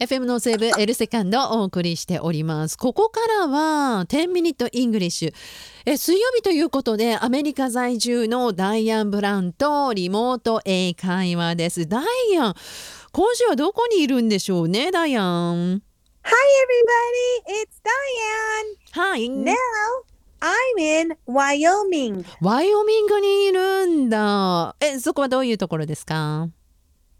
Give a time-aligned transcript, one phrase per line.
[0.00, 2.78] FM のセーブエルセカンドをお送りしております。
[2.78, 5.34] ここからは10 Minute English。
[5.86, 11.88] え水曜日ということでアメリカ在住のダイアン・ブランとリモート英会話です。
[11.88, 12.00] ダ
[12.30, 12.54] イアン、
[13.10, 15.82] 今週はどこにいるんでしょうね、ダイアン。
[16.22, 16.32] Hi
[17.42, 19.16] everybody, it's Diane.
[19.16, 19.28] Hi.
[19.28, 19.54] Now
[20.40, 22.24] I'm in Wyoming.
[22.40, 24.76] ワイオミングにいるんだ。
[24.80, 26.48] え、そこはどういうところですか？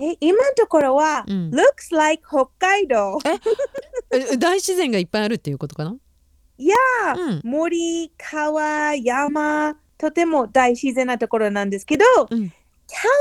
[0.00, 1.50] え、今のところは、うん。
[1.50, 3.18] looks like 北海道。
[4.10, 4.36] え？
[4.38, 5.94] 大自然がいっぱいあるっていうことかな？
[6.56, 6.76] いや
[7.16, 7.40] うん。
[7.44, 12.48] 森、川、山、とても大自然なところなんですけど、うん。
[12.48, 12.54] カ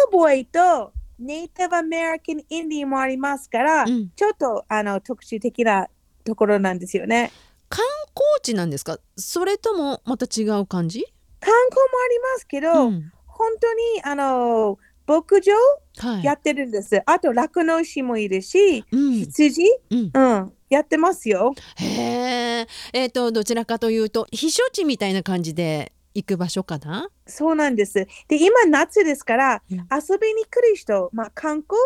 [0.08, 4.10] ウボーイとネイティブアメリカンインディーもありますから、うん。
[4.16, 5.88] ちょっとあの特殊的な
[6.24, 7.32] ところなんですよね。
[7.68, 9.00] 観光地なんですか？
[9.18, 11.06] それともまた違う感じ？
[11.42, 13.12] 観光もありますけど、うん。
[13.28, 14.78] 本当にあの
[15.10, 15.54] 牧場
[15.98, 16.24] はい。
[16.24, 17.02] やってるんです。
[17.06, 21.56] あと酪農師もいるし、うん羊、うんうん、やってますよ。
[21.78, 22.68] へえ。
[22.94, 27.10] えっ、とどちらかというと避暑地みたいな感じで行く場所かな？
[27.26, 28.06] そうなんです。
[28.28, 31.78] で、今夏ですから、うん遊びに来る人、まあ観光、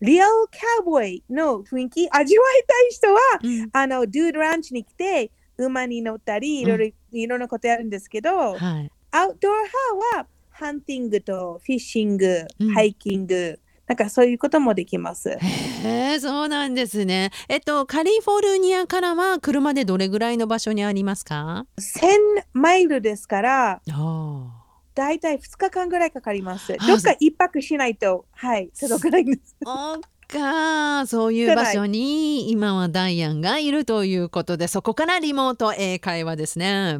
[0.00, 8.90] リアルカウボーイの雰囲気味わいたい人は、うんあの、ドゥードランチに来て、馬に乗ったり、いろいろ、いろんなことやるんですけど、はい。
[9.12, 10.26] アウトドア派は、
[10.60, 15.30] ハンティングとフィッシング、うんハイキング、なんかそういうこともできます。
[15.30, 15.38] へ
[15.82, 17.30] え、そうなんですね。
[17.48, 24.60] えっとカリフォルニアからは車でどれぐらいの場所にありますか？1000マイルですから、ああ。
[24.94, 26.76] だいたい2日間ぐらいかかります。
[26.78, 29.56] あどっか一泊しないと、はい、届かないんです。
[29.64, 36.98] おっかそういう場所に今はダイアンがいるということでそこからリモート英会話ですね。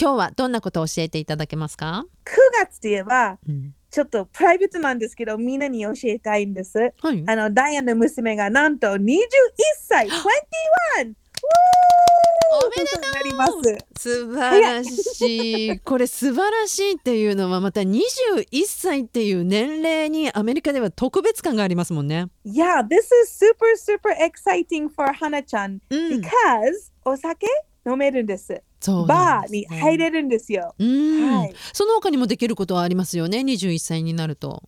[0.00, 2.30] 今日はどんなことを教えていただけますか？9
[2.64, 6.92] 月といえば、うんちょっとプライベートなんですけど、みんなに教えたいんです。
[7.00, 7.22] はい。
[7.28, 8.98] あの、ダイアンの娘がなんと21
[9.86, 11.14] 歳、21!
[12.54, 13.52] おめでとううなります。
[13.96, 15.78] 素晴らしい。
[15.78, 22.26] これ素晴らしいっていうのはまた21歳っていう年齢にアメリカでは特別感がありますもんね。
[22.44, 25.78] Yeah, this is super, super exciting for 花ちゃん。
[25.90, 26.20] うん。
[26.20, 26.24] because
[27.04, 27.46] お酒
[27.86, 28.62] 飲めるんです。
[28.80, 30.74] そうなバーに入れるんですよ。
[30.78, 34.62] うん、はいその他にもできることはありますよね？21歳になると。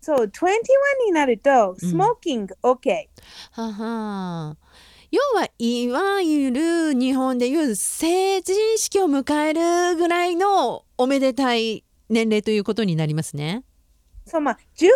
[0.00, 3.08] そう、21になると、スモーキング OK。
[3.52, 4.56] はは
[5.10, 13.64] 要はいわゆる日本でいう成人式を迎えるぐらいのおめでたい年齢ということになりますね。
[14.30, 14.88] そう、まあ、18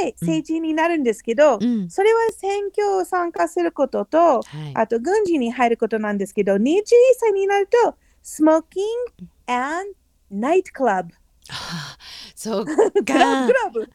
[0.00, 4.42] 歳で成人になるんですけど、うんそれは選挙を参加することと、はい、
[4.74, 6.82] あと軍事に入ることなんですけど、21
[7.18, 8.84] 歳になると、スモーキン
[9.18, 9.92] グ and
[10.30, 11.14] ナイトクラブ。
[11.48, 11.98] はあ
[12.34, 13.88] そっクラブかクラブ。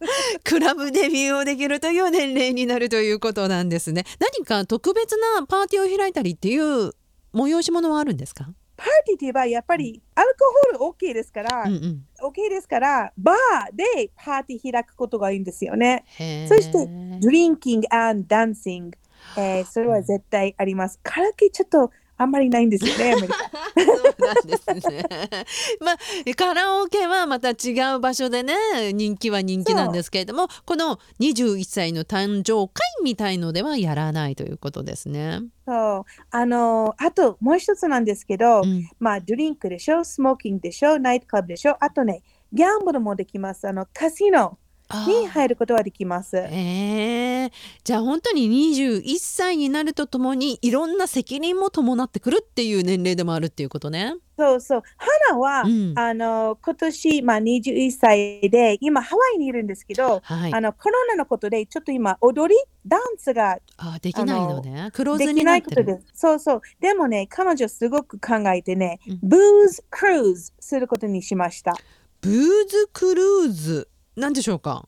[0.44, 4.06] クラブデビューをできるという年齢になるということなんですね。
[4.20, 6.92] 何か特別なパーティーを開いたりっていう
[7.34, 8.50] 催し物はあるんですか、
[8.84, 16.04] パーティーといえばやっぱりアルコホール OK ですから、うんうん、OK ですから、バーでパーティー開くことがいいんですよね。
[16.50, 16.90] そして、
[17.22, 18.98] ドリンキング and ダンシング。
[19.38, 21.00] えーそれは絶対あります。
[21.02, 21.92] カラオケちょっと
[22.24, 23.36] あんまりないんですよね、アメリカ。
[23.36, 25.06] そうなんですね。
[25.80, 25.98] まあ
[26.36, 35.42] カラオケはまた違う場所でね人気は人気なんですけれどもこの21歳の誕生会みたいのではやらないということですね。
[35.66, 36.04] そう。
[36.32, 43.68] あのあともう一つなんですけど、うんまあ、ドリンクでしょ、スモーキングでしょ、ナイトクラブでしょ、あとね、ギャンブルもできます。
[43.68, 44.63] あの、カジノあ
[45.08, 46.38] にー入ることはできます。
[46.38, 47.52] えー、
[47.84, 54.16] じゃあ本当に21歳になるとともにいろんな責任も伴ってくるっていう年齢でもあるっていうことね。
[54.38, 54.84] そうそう。
[55.30, 60.60] 花は、うんあの、今年、まあ、21歳で、今、ハワイにいるんですけど、はいあ。
[60.60, 64.90] の、コロナのことで、ちょっと今、踊り、ダンスがあできないのね。
[64.92, 65.86] クローズできになってる。
[65.86, 66.62] ないことで、そうそう。
[66.80, 71.76] でもね、彼女すごく考えてねうん、ブーズクルーズすることにしました。
[72.22, 72.34] ブー
[72.68, 74.88] ズクルーズなんでしょうか？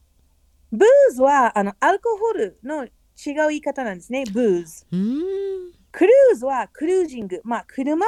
[0.72, 2.92] ブーズは、あの、アルコホールの違う
[3.50, 4.86] 言い方なんですね、ブーズ。
[4.92, 5.72] うーん。
[5.92, 8.06] クルーズはクルージング、まあ、車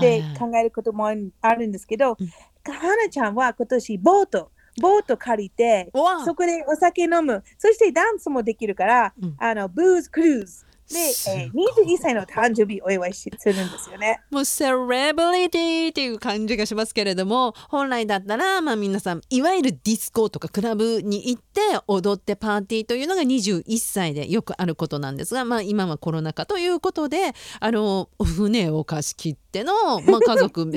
[0.00, 2.28] ではい考えることもあるんですけど、うん。
[2.72, 4.50] 花ちゃんは今年ボート、
[4.80, 5.90] ボート借りて、
[6.24, 9.34] そこでお酒飲む、そしてダンスもできるから、うん。
[9.38, 14.20] あのブーズクルーズで、すえーごい21歳の誕生日お祝いしするんですよね。
[14.30, 30.70] もうセレブリティっていう感じがしますけれども本来だったらまあ皆さんいわゆるディスコとかクラブに行って踊ってパーティーというのが21歳でよくあることなんですが、まあ、今はコロナ禍ということであの船を貸し切っての、まあ、家族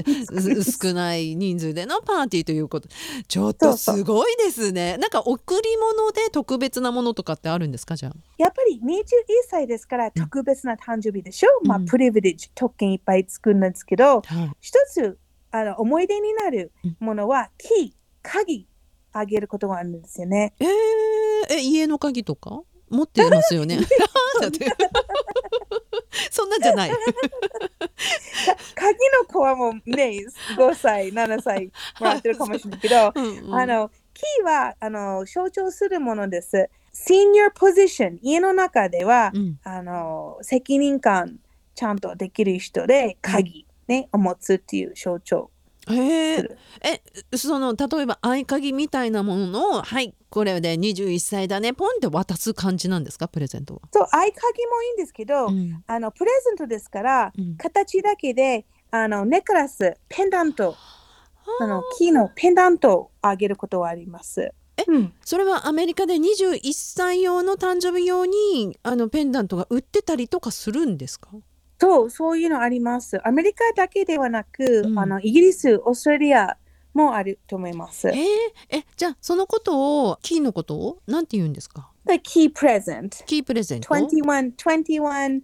[0.64, 2.88] す 少ない人数でのパーティーということ。
[3.28, 4.98] ちょっとすごいですね。
[4.98, 8.14] なんか贈り物で特別なものとかってあるんですかじゃあ？
[8.38, 9.04] やっぱり21
[9.50, 11.86] 歳ですからから特別な誕生日でしょ、まあうん。
[11.86, 14.52] プリビレッジ特権いっぱい作るんですけどはい。
[14.62, 15.18] 一つ
[15.52, 17.92] あの思い出になるものはキー
[18.22, 18.68] 鍵
[19.12, 20.54] あげることがあるんですよね。
[20.60, 20.68] えー、
[21.56, 22.62] え家の鍵とか？
[22.90, 23.80] 持ってますよね。
[26.32, 26.90] そんなんじゃない。
[26.90, 26.98] か
[28.76, 30.26] 鍵の子はもうね
[30.58, 33.56] 5歳7歳もらってるかもしれないけど、うんうん。
[33.56, 36.70] あのキーはあの象徴するものです。
[37.08, 39.60] Senior position 家の中では、うん。
[39.64, 41.40] あの責任感
[41.76, 45.50] ちゃんとできる人で鍵、ね、を持つっていう象徴。
[45.90, 46.58] へえ。
[47.32, 53.82] えその例えば合鍵みたいなものをはいこれで21歳だねポンって渡す感じなんですかプレゼントは？
[53.92, 54.32] そう合鍵も
[54.84, 55.82] いいんですけど、うん。
[55.88, 57.56] あのプレゼントですから、うん。
[57.56, 60.76] 形だけであのネックレスペンダント
[61.62, 64.52] あのキーのペンダントをあげることはあります。
[64.92, 71.30] えうんそれはアメリカで21歳用の誕生日用にあのペンダントが売ってたりとかするんですか？
[71.82, 73.26] そう、そういうのあります。
[73.26, 76.58] アメリカだけではなく、うんあのイギリス、オーストラリア
[76.94, 78.10] もあると思います。
[78.10, 78.16] えー、
[78.70, 83.24] えじゃあそのことをキーのことをなんて言うんですか？The key present。
[83.26, 85.42] キープレゼント21、21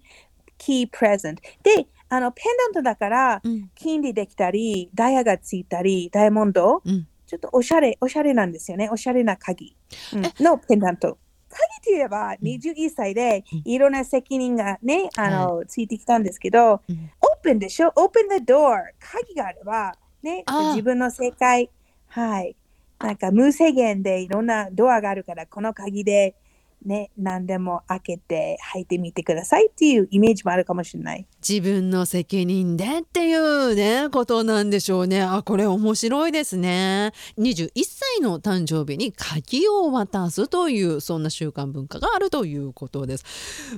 [0.57, 1.35] key present。
[1.63, 8.89] で、あのペンダントだから、うん金でできたり、ダイヤがついたり、ダイヤモンド、うんちょっとおしゃれ、おしゃれなんですよね。
[8.89, 9.75] おしゃれな鍵、
[10.13, 11.17] うんえのペンダント。
[11.49, 18.77] 鍵といえば、21歳でうんいろんな責任がね、あの、ついてきたんですけど、うんオープンでしょ ?Open the door。
[18.99, 19.93] 鍵があれば、
[20.23, 21.69] ね自分の正解。
[22.07, 22.55] はい。
[22.99, 26.35] なんか無制限でいろんなドアがあるから、この鍵で、
[26.85, 31.27] ね、何でも開けて入ってみてくださいっていうイメージもあるかもしれない。
[31.47, 35.21] 自分の責任でっていうねことなんでしょうね。
[35.21, 37.11] あこれ面白いですね。
[37.39, 43.25] 21歳の誕生日に鍵を渡すというそんな習慣文化があるということです。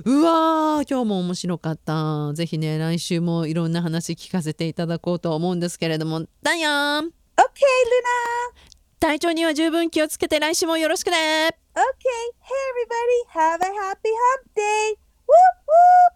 [0.04, 2.32] うわー今日も面白かった。
[2.34, 6.26] ぜひね来週もいろんな話聞かせていただこうと思うんですけれども。
[6.42, 7.04] ダイアン。
[7.04, 8.77] OK, Luna!
[9.00, 11.16] 体調には十分気をつけて来週もよろしくね
[11.74, 11.80] OK!
[12.42, 14.96] Hey everybody, have a happy hump day!
[15.26, 15.34] Woo!
[15.68, 16.08] Woo!